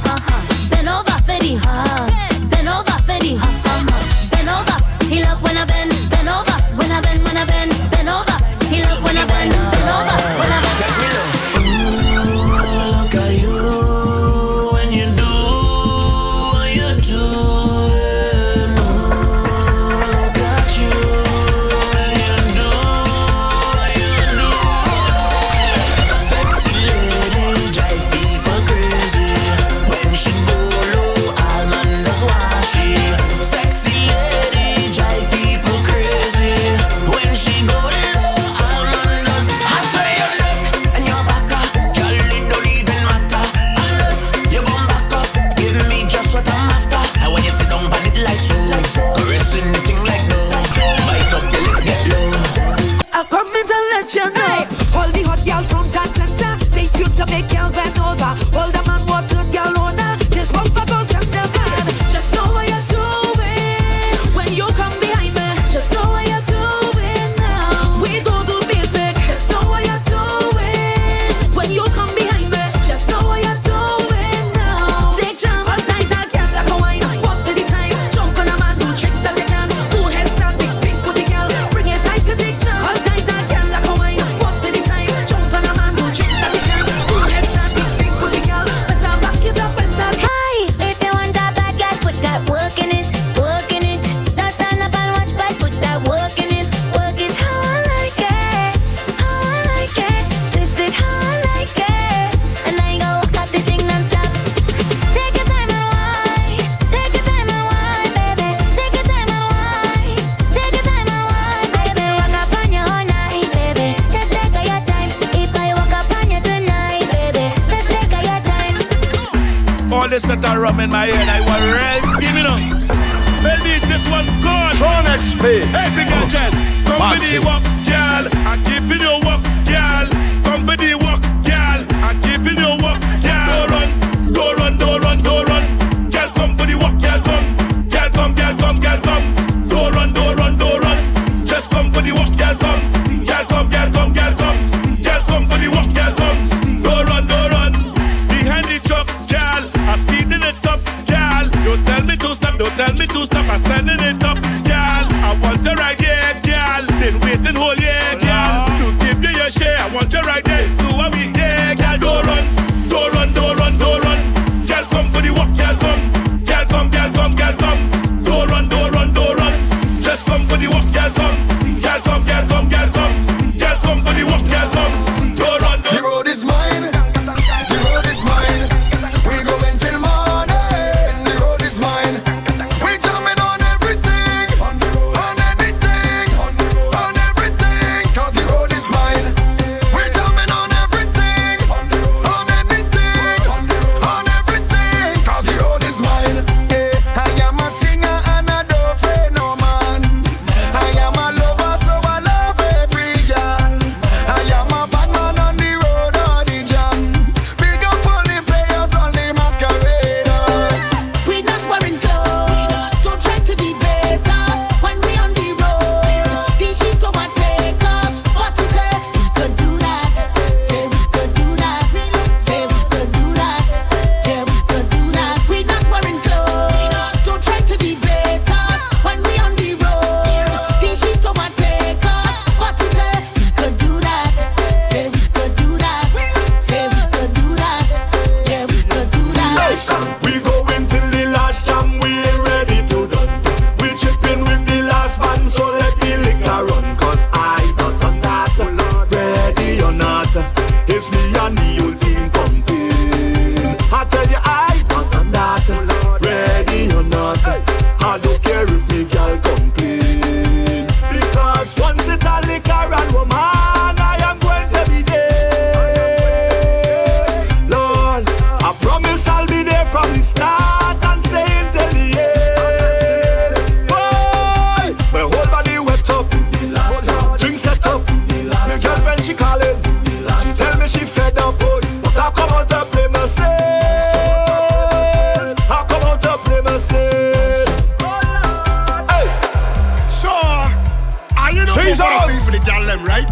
Jesus. 291.84 292.44
for 292.44 292.52
the 292.52 293.00
right? 293.06 293.28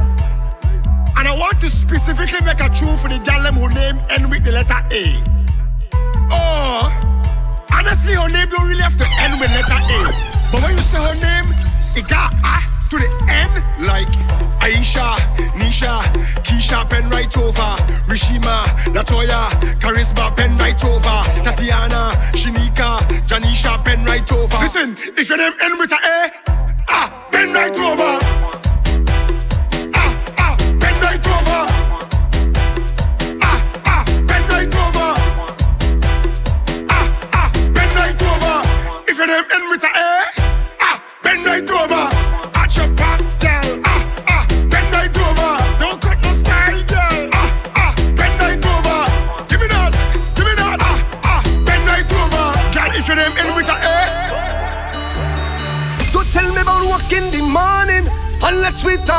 And 1.19 1.27
I 1.27 1.35
want 1.37 1.61
to 1.61 1.71
specifically 1.71 2.41
make 2.47 2.61
a 2.61 2.69
truth 2.71 3.03
for 3.03 3.09
the 3.09 3.21
gallem 3.27 3.55
who 3.59 3.69
name 3.75 3.99
end 4.11 4.31
with 4.31 4.45
the 4.45 4.53
letter 4.53 4.81
A. 4.93 5.05
Oh, 6.31 6.87
honestly, 7.73 8.15
her 8.15 8.29
name 8.29 8.49
don't 8.49 8.69
really 8.69 8.83
have 8.83 8.97
to 8.97 9.07
end 9.27 9.35
with 9.41 9.51
letter 9.51 9.81
A. 9.83 10.01
But 10.53 10.63
when 10.63 10.73
you 10.73 10.85
say 10.85 10.99
her 10.99 11.19
name, 11.19 11.51
it 11.97 12.09
got 12.09 12.33
A 12.45 12.63
to 12.91 12.97
the 12.97 13.11
end, 13.29 13.53
like 13.85 14.09
Aisha, 14.65 15.19
Nisha, 15.59 16.01
Keisha, 16.43 16.89
pen 16.89 17.11
right 17.11 17.37
over, 17.37 17.77
Rishima, 18.09 18.65
Latoya, 18.95 19.51
Charisma, 19.79 20.35
pen 20.37 20.57
right 20.57 20.83
over, 20.85 21.19
Tatiana, 21.45 22.17
Shinika, 22.33 23.01
Janisha, 23.27 23.85
pen 23.85 24.05
right 24.05 24.31
over. 24.33 24.57
Listen, 24.59 24.97
if 25.19 25.29
your 25.29 25.39
name 25.39 25.53
end 25.61 25.79
with 25.79 25.93
a 25.93 25.97
A, 25.97 26.31
ah. 26.89 27.28
Ten 27.39 27.53
right 27.53 27.79
over. 27.79 28.48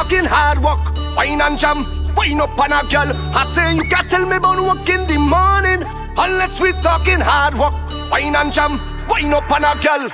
fucking 0.09 0.25
hard 0.25 0.59
work. 0.59 0.79
Wine 1.15 1.41
and 1.41 1.57
jam, 1.57 1.85
wine 2.15 2.41
up 2.41 2.57
on 2.57 2.71
a 2.71 2.81
girl. 2.89 3.11
I 3.35 3.45
say 3.45 3.75
you 3.75 3.83
can't 3.83 4.09
tell 4.09 4.25
me 4.25 4.37
about 4.37 4.59
work 4.59 4.89
in 4.89 5.07
the 5.07 5.17
morning 5.17 5.85
unless 6.17 6.59
we 6.59 6.71
talking 6.81 7.19
hard 7.19 7.53
work. 7.55 7.73
Wine 8.11 8.35
and 8.35 8.51
jam, 8.51 8.79
wine 9.07 9.33
up 9.33 9.49
on 9.51 9.63
a 9.63 9.73
girl. 9.81 10.09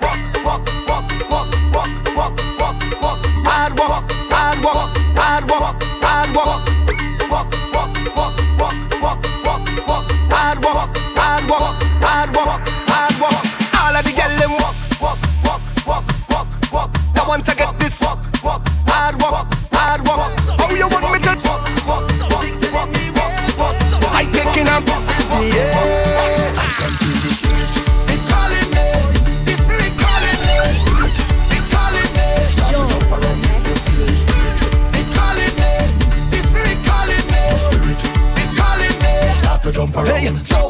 Walk, 0.00 0.18
walk, 0.44 0.66
walk, 0.86 1.10
walk, 1.30 1.48
walk, 1.74 1.90
walk, 2.16 2.34
walk, 2.60 3.02
walk. 3.02 3.18
Hard 3.44 3.72
work, 3.78 4.04
hard 4.30 4.58
work, 4.62 5.02
hard 5.16 5.44
work, 5.44 5.82
hard 6.02 6.34
work. 6.36 6.62
Hard 6.62 6.66
walk. 6.66 6.71
So 40.22 40.61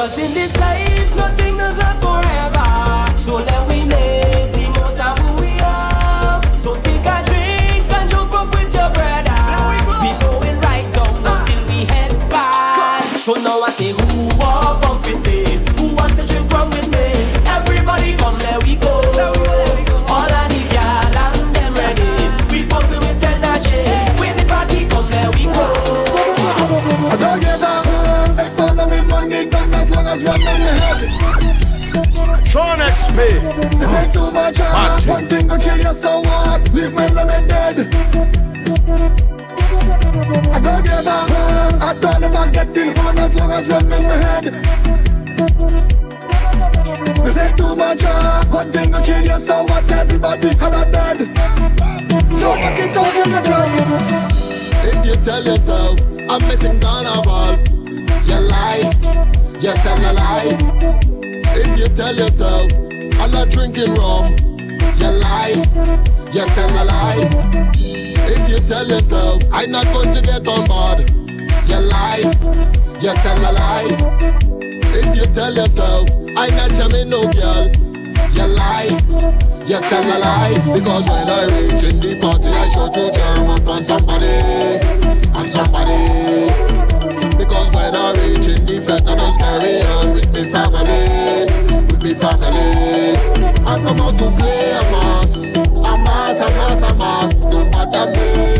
Cause 0.00 0.39
I'm 56.30 56.46
missing 56.46 56.78
carnival. 56.80 57.58
You 58.22 58.38
lie, 58.38 58.86
you 59.58 59.72
tell 59.82 59.98
a 59.98 60.12
lie. 60.14 60.56
If 61.58 61.76
you 61.76 61.88
tell 61.88 62.14
yourself, 62.14 62.70
I'm 63.18 63.32
not 63.32 63.50
drinking 63.50 63.92
rum. 63.94 64.36
You 64.94 65.10
lie, 65.10 65.58
you 66.32 66.46
tell 66.54 66.70
a 66.70 66.84
lie. 66.86 67.28
If 68.30 68.48
you 68.48 68.58
tell 68.68 68.86
yourself, 68.86 69.42
I'm 69.50 69.72
not 69.72 69.86
going 69.86 70.12
to 70.12 70.22
get 70.22 70.46
on 70.46 70.64
board. 70.70 71.10
You 71.66 71.80
lie, 71.82 72.22
you 73.02 73.12
tell 73.26 73.38
a 73.38 73.50
lie. 73.50 73.90
If 74.94 75.16
you 75.16 75.26
tell 75.34 75.52
yourself, 75.52 76.08
I'm 76.36 76.54
not 76.54 76.70
jamming 76.74 77.10
no 77.10 77.28
girl 77.32 77.90
you 78.32 78.46
lie, 78.46 78.88
you 79.66 79.80
tell 79.80 80.04
a 80.04 80.16
lie. 80.18 80.54
Because 80.72 81.04
when 81.10 81.26
I 81.28 81.44
reach 81.58 81.82
in 81.82 82.00
the 82.00 82.18
party, 82.20 82.48
I 82.48 82.68
show 82.70 82.88
to 82.88 83.10
jam 83.12 83.50
up 83.50 83.68
on 83.68 83.84
somebody. 83.84 84.99
I'm 85.34 85.48
somebody. 85.48 86.50
Because 87.38 87.72
when 87.74 87.94
I 87.94 88.12
reach 88.18 88.46
in 88.48 88.66
the 88.66 88.82
fat, 88.86 89.08
I 89.08 89.14
just 89.16 89.40
carry 89.40 89.80
on 89.94 90.14
with 90.14 90.32
me 90.32 90.44
family, 90.52 91.46
with 91.86 92.02
me 92.02 92.14
family. 92.14 93.16
I 93.66 93.78
come 93.84 94.00
out 94.00 94.18
to 94.18 94.30
play 94.38 94.70
a 94.72 94.82
mass, 94.90 95.42
a 95.42 95.94
mass, 96.04 96.40
a 96.40 96.50
mass, 96.54 96.82
a 96.82 96.94
mass. 96.96 97.34
Don't 97.34 97.70
bother 97.72 98.10
me. 98.12 98.59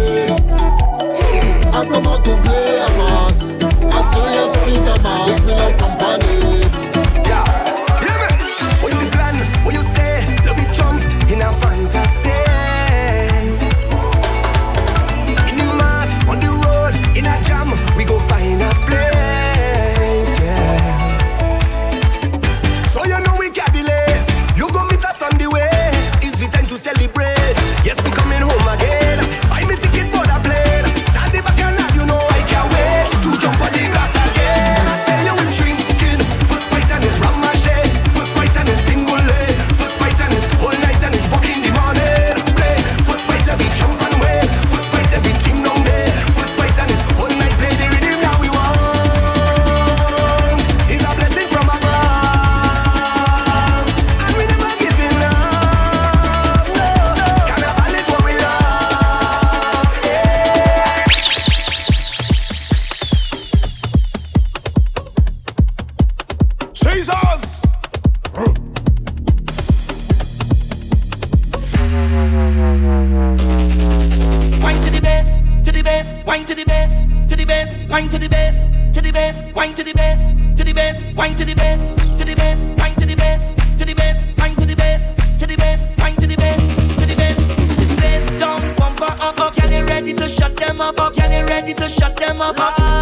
to 79.80 79.84
the 79.84 79.94
bass, 79.94 80.28
to 80.58 80.62
the 80.62 80.74
bass, 80.74 81.02
wine 81.16 81.34
to 81.34 81.42
the 81.42 81.54
bass, 81.54 81.96
to 82.18 82.24
the 82.26 82.34
bass, 82.34 82.62
wine 82.78 82.94
to 82.96 83.06
the 83.06 83.14
bass, 83.16 83.50
to 83.78 83.86
the 83.86 83.94
bass, 83.94 84.22
wine 84.36 84.54
to 84.54 84.66
the 84.66 84.76
bass, 84.76 85.14
to 85.38 85.46
the 85.46 85.56
bass, 85.56 85.86
wine 85.96 86.16
to 86.16 86.26
the 86.26 86.36
bass, 86.36 86.60
to 86.96 87.06
the 87.06 87.16
bass, 87.16 87.36
to 87.36 87.86
the 87.86 87.96
bass. 87.96 88.30
Down, 88.38 88.76
bumper 88.76 89.04
up, 89.04 89.40
up. 89.40 89.54
Can 89.54 89.72
you 89.72 89.86
ready 89.86 90.12
to 90.12 90.28
shut 90.28 90.54
them 90.54 90.82
up? 90.82 90.96
Can 91.14 91.32
you 91.32 91.46
ready 91.46 91.72
to 91.72 91.88
shut 91.88 92.14
them 92.14 92.42
up? 92.42 92.60
up? 92.60 92.99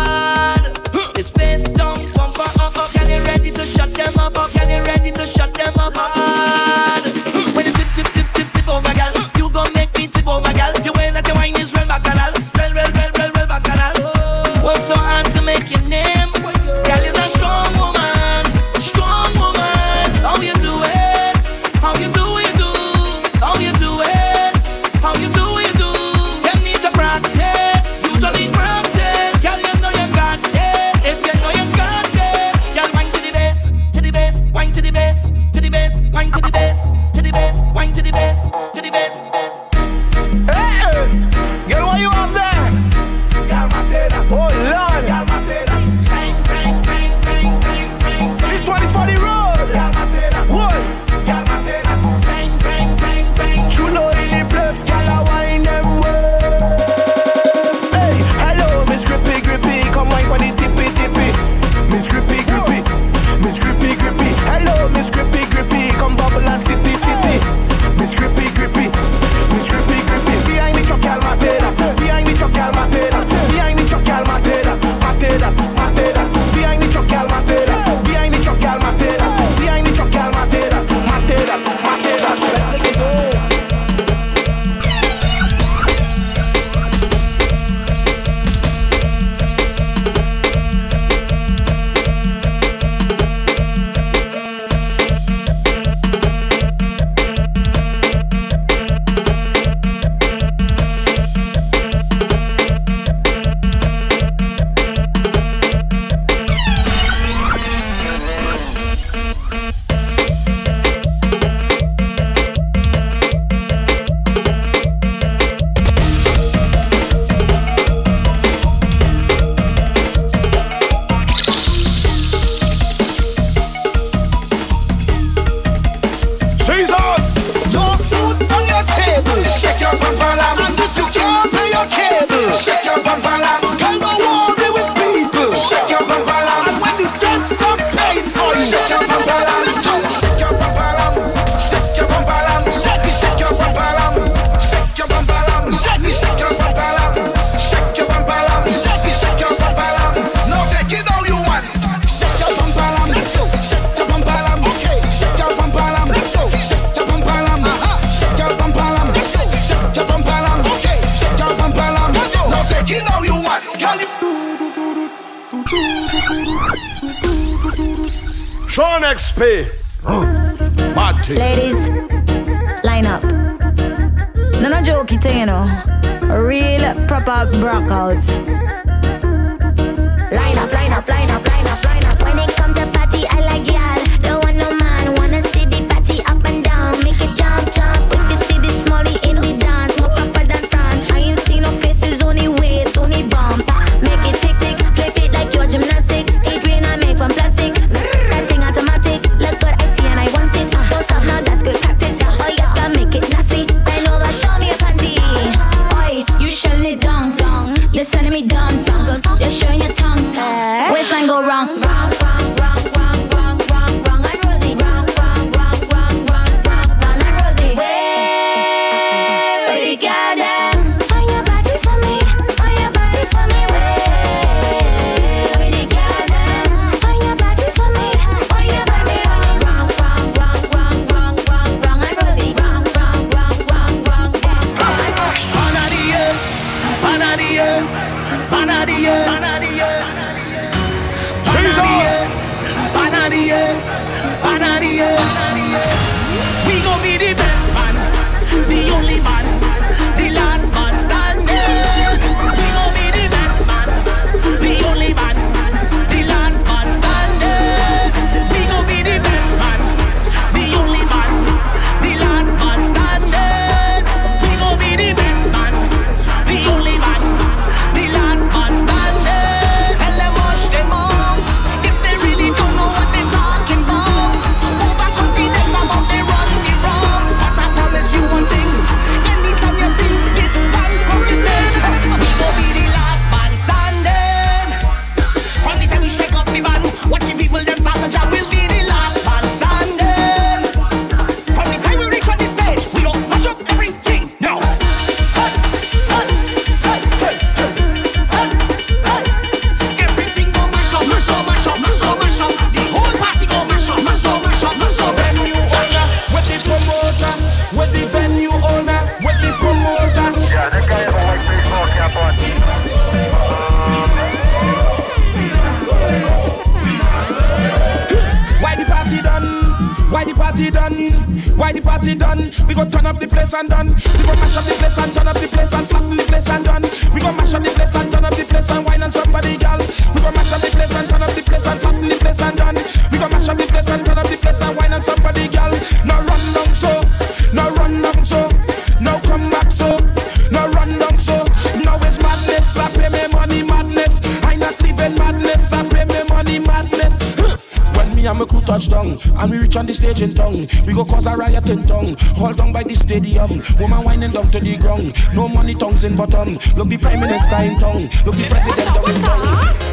stadium. 353.08 353.62
Woman 353.80 354.04
whining 354.04 354.32
down 354.32 354.50
to 354.50 354.60
the 354.60 354.76
ground. 354.76 355.14
No 355.34 355.48
money 355.48 355.74
tongues 355.74 356.04
in 356.04 356.14
bottom. 356.14 356.58
Look 356.76 356.88
the 356.90 356.98
prime 356.98 357.20
minister 357.20 357.56
in 357.56 357.78
tongue. 357.78 358.02
Look 358.26 358.36
the 358.36 358.46
president 358.50 358.94
down 358.94 359.10
in 359.10 359.22
tongue. 359.22 359.87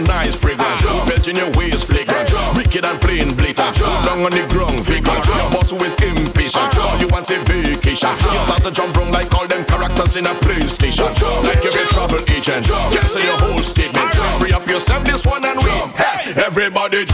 nice 0.00 0.40
fragrance. 0.40 0.84
Uh, 0.84 1.04
Belt 1.06 1.28
in 1.28 1.36
your 1.36 1.50
waist 1.56 1.86
flagrant. 1.86 2.32
Uh, 2.32 2.54
Wicked 2.56 2.84
and 2.84 3.00
plain 3.00 3.34
blatant. 3.34 3.76
Uh, 3.80 3.88
down 4.04 4.22
on 4.24 4.32
the 4.32 4.44
ground 4.48 4.80
vagrant. 4.84 5.24
Uh, 5.28 5.36
your 5.36 5.50
boss 5.50 5.70
who 5.70 5.78
is 5.84 5.94
impatient. 6.00 6.72
Uh, 6.76 6.98
you 7.00 7.08
want 7.08 7.28
a 7.30 7.38
vacation. 7.44 8.08
Uh, 8.08 8.32
you 8.32 8.40
start 8.46 8.62
to 8.64 8.70
jump 8.72 8.96
round 8.96 9.10
like 9.12 9.32
all 9.34 9.46
them 9.46 9.64
characters 9.64 10.16
in 10.16 10.26
a 10.26 10.34
PlayStation. 10.44 11.10
Uh, 11.20 11.42
like 11.44 11.62
you're 11.64 11.74
a 11.76 11.86
travel 11.88 12.20
agent. 12.30 12.66
Cancel 12.94 13.22
your 13.22 13.38
whole 13.40 13.62
statement. 13.62 14.08
Free 14.38 14.52
up 14.52 14.66
yourself 14.66 15.04
this 15.04 15.26
one 15.26 15.44
and 15.44 15.58
we. 15.60 15.72
Hey, 15.96 16.32
everybody 16.46 17.04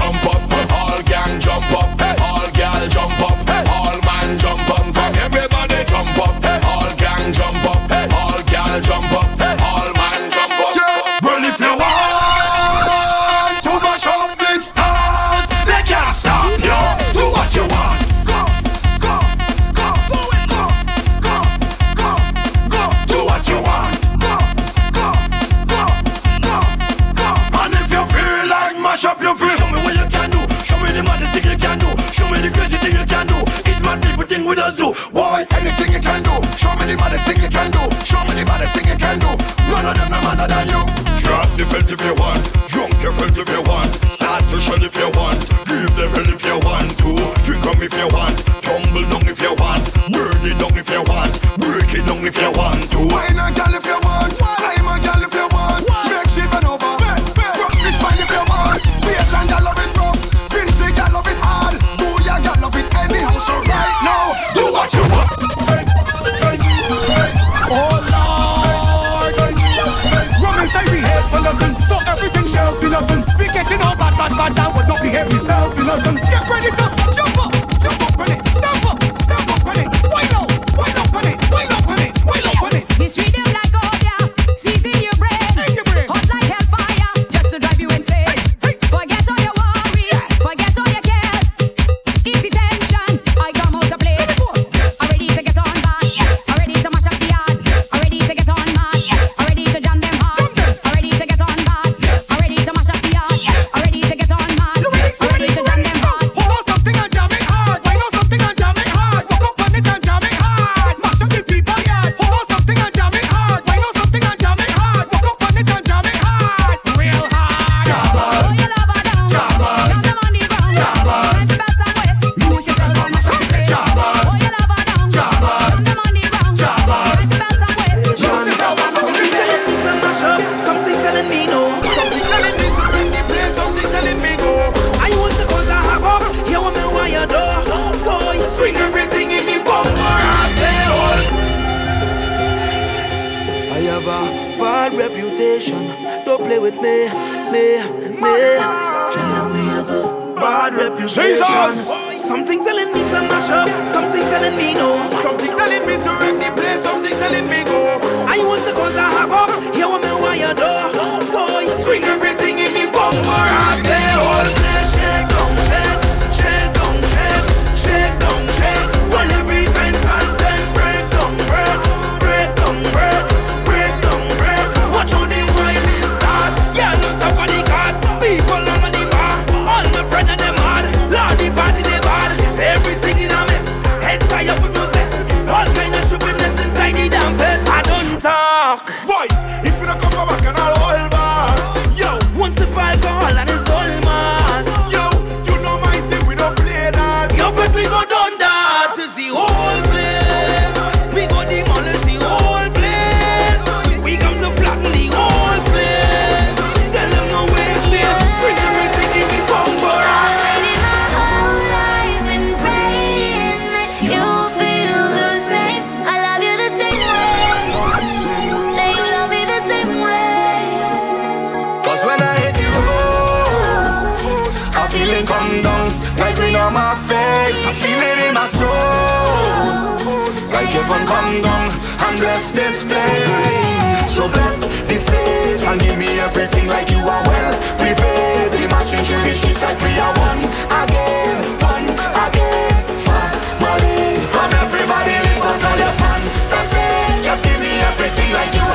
bless 232.53 232.83
this. 232.83 234.15
So 234.15 234.29
bless 234.29 234.69
this 234.89 235.07
stage 235.07 235.63
and 235.69 235.81
give 235.81 235.99
me 235.99 236.19
everything 236.21 236.69
like 236.69 236.91
you 236.91 236.99
are 236.99 237.25
well 237.29 237.55
prepared. 237.79 238.53
the 238.53 238.69
marching 238.71 239.05
through 239.05 239.23
the 239.23 239.33
sheets 239.33 239.63
like 239.63 239.79
we 239.81 239.93
are 239.99 240.15
one 240.19 240.43
again, 240.83 241.39
one 241.61 241.89
again. 242.25 242.75
Family, 243.07 243.99
and 244.41 244.55
everybody 244.65 245.15
live 245.27 245.45
out 245.49 245.65
all 245.65 245.79
your 245.79 245.95
fantasy. 246.01 247.23
Just 247.23 247.45
give 247.45 247.61
me 247.61 247.73
everything 247.91 248.33
like 248.33 248.55
you. 248.55 248.66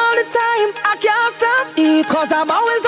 all 0.00 0.14
the 0.16 0.26
time. 0.42 0.68
I 0.92 0.94
can't 1.04 1.32
stop 1.38 1.66
it, 1.76 2.06
cause 2.08 2.32
I'm 2.32 2.50
always 2.50 2.84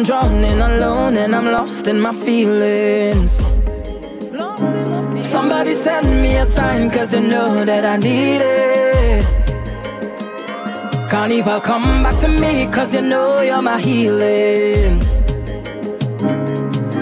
I'm 0.00 0.06
drowning 0.06 0.58
alone 0.58 1.18
and 1.18 1.36
I'm 1.36 1.44
lost 1.44 1.86
in 1.86 2.00
my 2.00 2.14
feelings. 2.14 3.32
Somebody 5.28 5.74
send 5.74 6.22
me 6.22 6.36
a 6.38 6.46
sign, 6.46 6.88
cause 6.88 7.12
you 7.12 7.20
know 7.20 7.66
that 7.66 7.84
I 7.84 7.98
need 7.98 8.40
it. 8.40 9.26
Carnival, 11.10 11.60
come 11.60 12.02
back 12.02 12.18
to 12.20 12.28
me, 12.28 12.66
cause 12.68 12.94
you 12.94 13.02
know 13.02 13.42
you're 13.42 13.60
my 13.60 13.78
healing. 13.78 15.02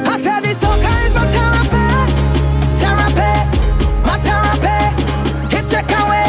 I 0.04 0.18
said 0.20 0.40
this 0.40 0.60
okay 0.70 1.06
is 1.06 1.14
my 1.14 1.26
therapy, 1.36 1.86
therapy, 2.82 3.32
my 4.08 4.18
therapy. 4.26 5.56
It 5.56 5.72
away. 6.02 6.27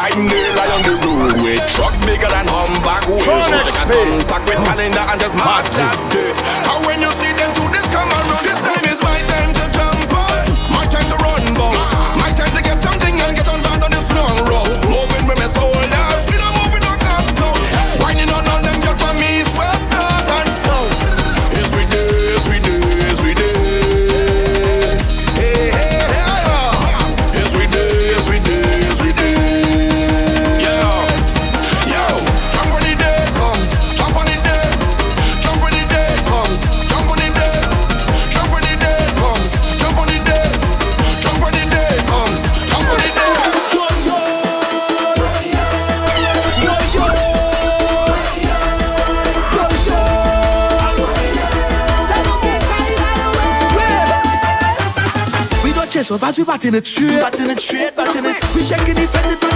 Nightingale 0.00 0.56
I 0.56 0.66
on 0.72 0.82
the 0.88 0.96
road 1.04 1.42
with 1.44 1.60
truck 1.76 1.92
bigger 2.08 2.24
than 2.32 2.48
humbug 2.48 3.04
wheels. 3.04 3.20
So 3.20 3.36
take 3.44 3.68
a 3.68 3.84
contact 3.84 4.48
with 4.48 4.64
calendar 4.64 5.04
and 5.04 5.20
just 5.20 5.36
mark 5.36 5.68
that 5.76 5.99
in 56.70 56.80
the 56.80 56.86
street, 56.86 57.18
bat 57.18 57.34
in 57.40 57.48
the 57.48 57.60
street, 57.60 57.96
bat 57.96 58.14
in 58.14 58.24
it, 58.24 58.54
we 58.54 58.62
shaking 58.62 58.94
the 58.94 59.06
fence 59.08 59.32
in 59.32 59.38
front 59.38 59.49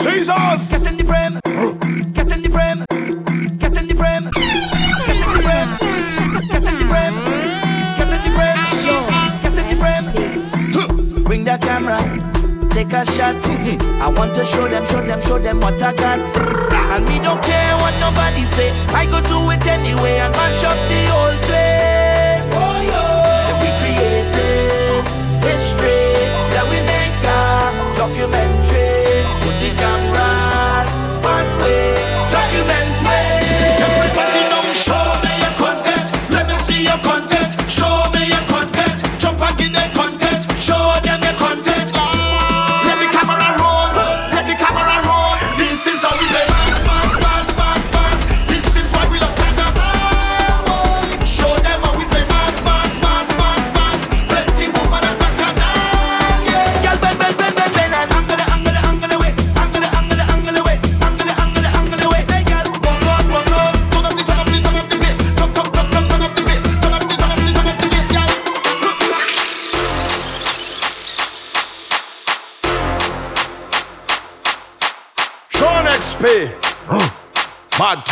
Jesus! 0.00 0.70
Get 0.70 0.92
in 0.92 0.96
the 0.96 1.04
frame, 1.04 1.40
get 2.12 2.30
in 2.30 2.42
the 2.42 2.48
frame, 2.48 2.84
get 3.58 3.76
in 3.76 3.88
the 3.88 3.94
frame, 3.98 4.30
get 4.30 5.18
in 5.18 5.32
the 5.34 5.42
frame, 5.42 5.70
get 6.46 6.62
in 6.62 6.78
the 6.78 6.86
frame, 6.86 7.14
get 7.98 8.06
in 8.06 8.22
the 8.22 8.30
frame, 8.38 8.62
get 9.42 9.58
in 9.58 9.66
the 9.66 9.76
frame. 9.82 11.24
Bring 11.24 11.42
that 11.44 11.62
camera, 11.62 11.98
take 12.70 12.92
a 12.92 13.04
shot. 13.18 13.42
I 13.98 14.08
want 14.08 14.36
to 14.36 14.44
show 14.44 14.68
them, 14.68 14.84
show 14.86 15.02
them, 15.02 15.20
show 15.22 15.38
them 15.40 15.60
what 15.60 15.82
I 15.82 15.92
got. 15.92 16.20
And 16.94 17.04
me 17.08 17.18
don't 17.18 17.42
care 17.42 17.76
what 17.82 17.92
nobody 17.98 18.46
say. 18.54 18.70
I 18.94 19.04
go 19.10 19.20
do 19.20 19.50
it 19.50 19.66
anyway 19.66 20.18
and 20.18 20.32
mash 20.32 20.62
up 20.62 20.78
the 20.86 21.10
whole 21.10 21.47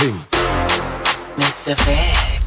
thing. 0.07 0.19
Mr. 1.37 1.75
Vic. 1.85 2.45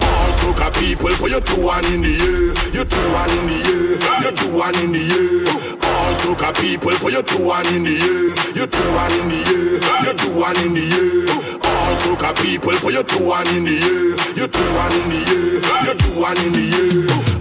All 0.00 0.30
soca 0.32 0.68
people, 0.78 1.10
put 1.16 1.30
your 1.30 1.40
two 1.40 1.64
one 1.64 1.84
in 1.86 2.02
the 2.02 2.12
air. 2.12 2.52
Your 2.74 2.84
two 2.84 3.06
one 3.12 3.30
in 3.38 3.46
the 3.48 3.58
air. 3.72 4.22
Your 4.22 4.32
two 4.32 4.52
one 4.56 4.76
in 4.82 4.92
the 4.92 5.00
air. 5.00 5.48
All 5.88 6.14
soca 6.14 6.50
people, 6.60 6.92
put 7.00 7.12
your 7.12 7.22
two 7.22 7.46
one 7.46 7.66
in 7.74 7.84
the 7.84 7.94
air. 7.94 8.24
Your 8.54 8.66
two 8.66 8.88
one 8.92 9.12
in 9.20 9.28
the 9.32 9.40
air. 9.52 9.80
Your 10.04 10.14
two 10.14 10.32
one 10.38 10.58
in 10.64 10.74
the 10.74 10.84
air. 10.84 11.24
All 11.64 11.94
soca 11.94 12.30
people, 12.42 12.72
put 12.72 12.92
your 12.92 13.04
two 13.04 13.26
one 13.26 13.48
in 13.56 13.64
the 13.64 13.76
air. 13.76 14.36
Your 14.36 14.48
two 14.48 14.68
one 14.76 14.92
in 14.92 15.06
the 15.12 15.20
air. 15.32 15.84
Your 15.86 15.96
two 15.96 16.20
one 16.20 16.38
in 16.38 16.52
the 16.52 16.64
air. 16.74 17.33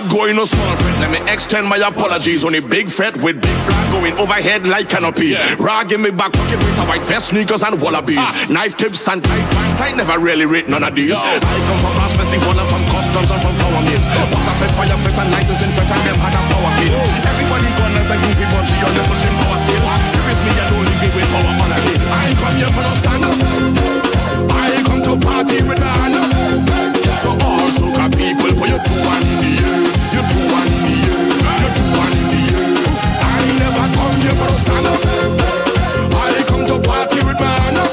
Not 0.00 0.12
going 0.12 0.36
no 0.36 0.44
small 0.44 0.76
fret. 0.78 1.00
Let 1.02 1.10
me 1.10 1.20
extend 1.30 1.66
my 1.66 1.78
apologies. 1.78 2.44
on 2.44 2.54
Only 2.54 2.62
big 2.62 2.86
fret 2.88 3.16
with 3.18 3.40
big 3.42 3.58
flag 3.66 3.84
going 3.90 4.14
overhead 4.18 4.66
like 4.66 4.88
canopy. 4.88 5.34
Rag 5.58 5.90
in 5.92 6.02
me 6.02 6.10
back 6.10 6.32
pocket 6.32 6.58
with 6.62 6.78
a 6.78 6.84
white 6.86 7.02
vest, 7.02 7.34
sneakers 7.34 7.62
and 7.62 7.80
wallabies. 7.82 8.22
Ah. 8.22 8.46
Knife 8.50 8.76
tips 8.76 9.08
and 9.08 9.22
tight 9.24 9.46
pants. 9.50 9.80
I 9.80 9.90
never 9.92 10.18
really 10.18 10.46
rate 10.46 10.68
none 10.68 10.84
of 10.84 10.94
these. 10.94 11.14
I 11.14 11.58
come 11.66 11.80
from 11.82 11.92
Brass 11.98 12.14
Festival 12.14 12.54
and 12.54 12.68
from 12.70 12.82
customs 12.94 13.30
and 13.30 13.40
from 13.42 13.54
flower 13.58 13.82
mills. 13.82 14.06
Was 14.30 14.46
a 14.46 14.54
fed 14.62 14.72
fire 14.78 14.98
fit 15.02 15.18
and 15.18 15.30
license 15.34 15.62
in 15.66 15.70
front 15.74 15.90
and 15.90 16.02
them 16.06 16.18
had 16.22 16.34
a 16.36 16.42
power 16.46 16.72
kid. 16.78 16.92
Everybody 17.26 17.68
gone 17.74 17.94
as 17.98 18.10
a 18.14 18.16
goofy 18.22 18.46
bunchy 18.54 18.76
on 18.78 18.92
the 18.94 19.02
pushing 19.10 19.34
power 19.34 19.58
still. 19.58 19.82
If 20.14 20.26
it's 20.30 20.40
me 20.46 20.52
alone, 20.62 20.86
leave 20.86 21.00
me 21.02 21.08
with 21.10 21.28
power 21.34 21.54
on 21.58 21.70
again. 21.74 22.00
I 22.06 22.20
ain't 22.30 22.38
come 22.38 22.54
here 22.54 22.70
for 22.70 22.82
no 22.86 22.92
stand 22.94 23.24
up. 23.26 23.36
I 24.54 24.78
come 24.86 25.02
to 25.02 25.14
party 25.18 25.58
with 25.66 25.80
the 25.82 25.90
hand 25.90 26.14
up. 26.14 26.77
So 27.18 27.30
all 27.30 27.68
soca 27.68 28.06
people 28.16 28.52
for 28.54 28.66
you 28.70 28.78
two 28.78 28.94
and 28.94 29.26
the 29.42 29.50
year, 29.58 29.78
you 30.14 30.22
two 30.30 30.38
and 30.38 30.70
the 30.70 30.94
year, 31.02 31.18
you 31.62 31.70
two 31.74 31.90
and 32.04 32.14
the 32.30 32.38
year. 32.46 32.70
I 33.18 33.42
never 33.58 33.86
come 33.96 34.16
here 34.22 34.36
for 34.38 34.46
a 34.46 34.58
stand 34.62 34.86
up. 34.86 35.02
I 36.14 36.42
come 36.46 36.64
to 36.70 36.78
party 36.88 37.18
with 37.26 37.40
man 37.40 37.76
up. 37.76 37.90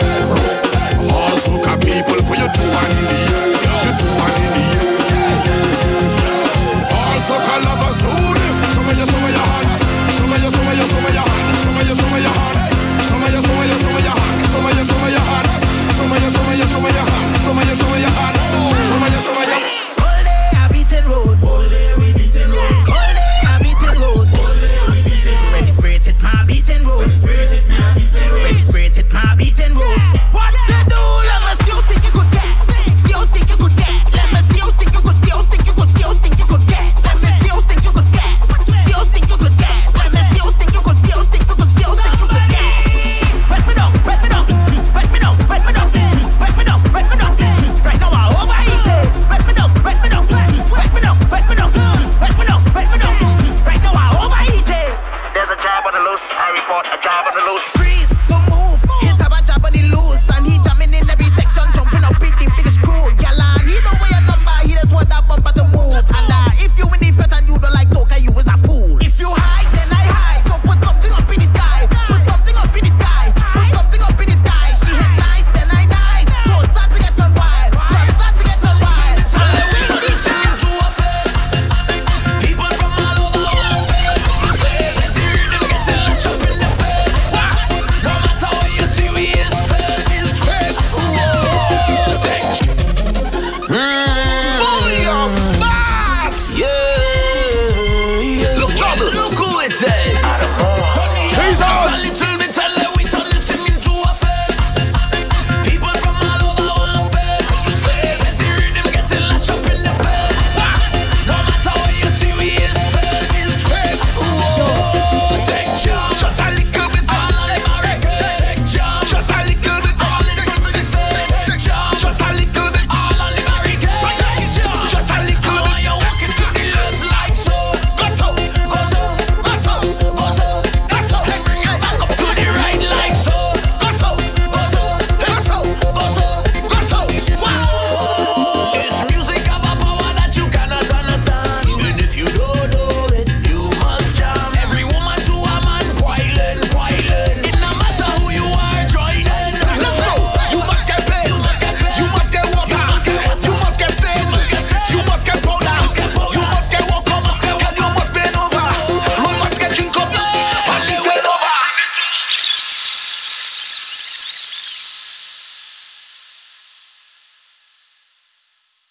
All 1.11 1.37
soca 1.41 1.73
people 1.81 2.21
for 2.27 2.35
you 2.37 2.49
two 2.53 2.69
and 2.69 2.93
the 3.09 3.17
year, 3.25 3.45
you 3.49 3.93
two 3.97 4.07
and 4.13 4.33
the 4.35 4.41
year. 4.41 4.44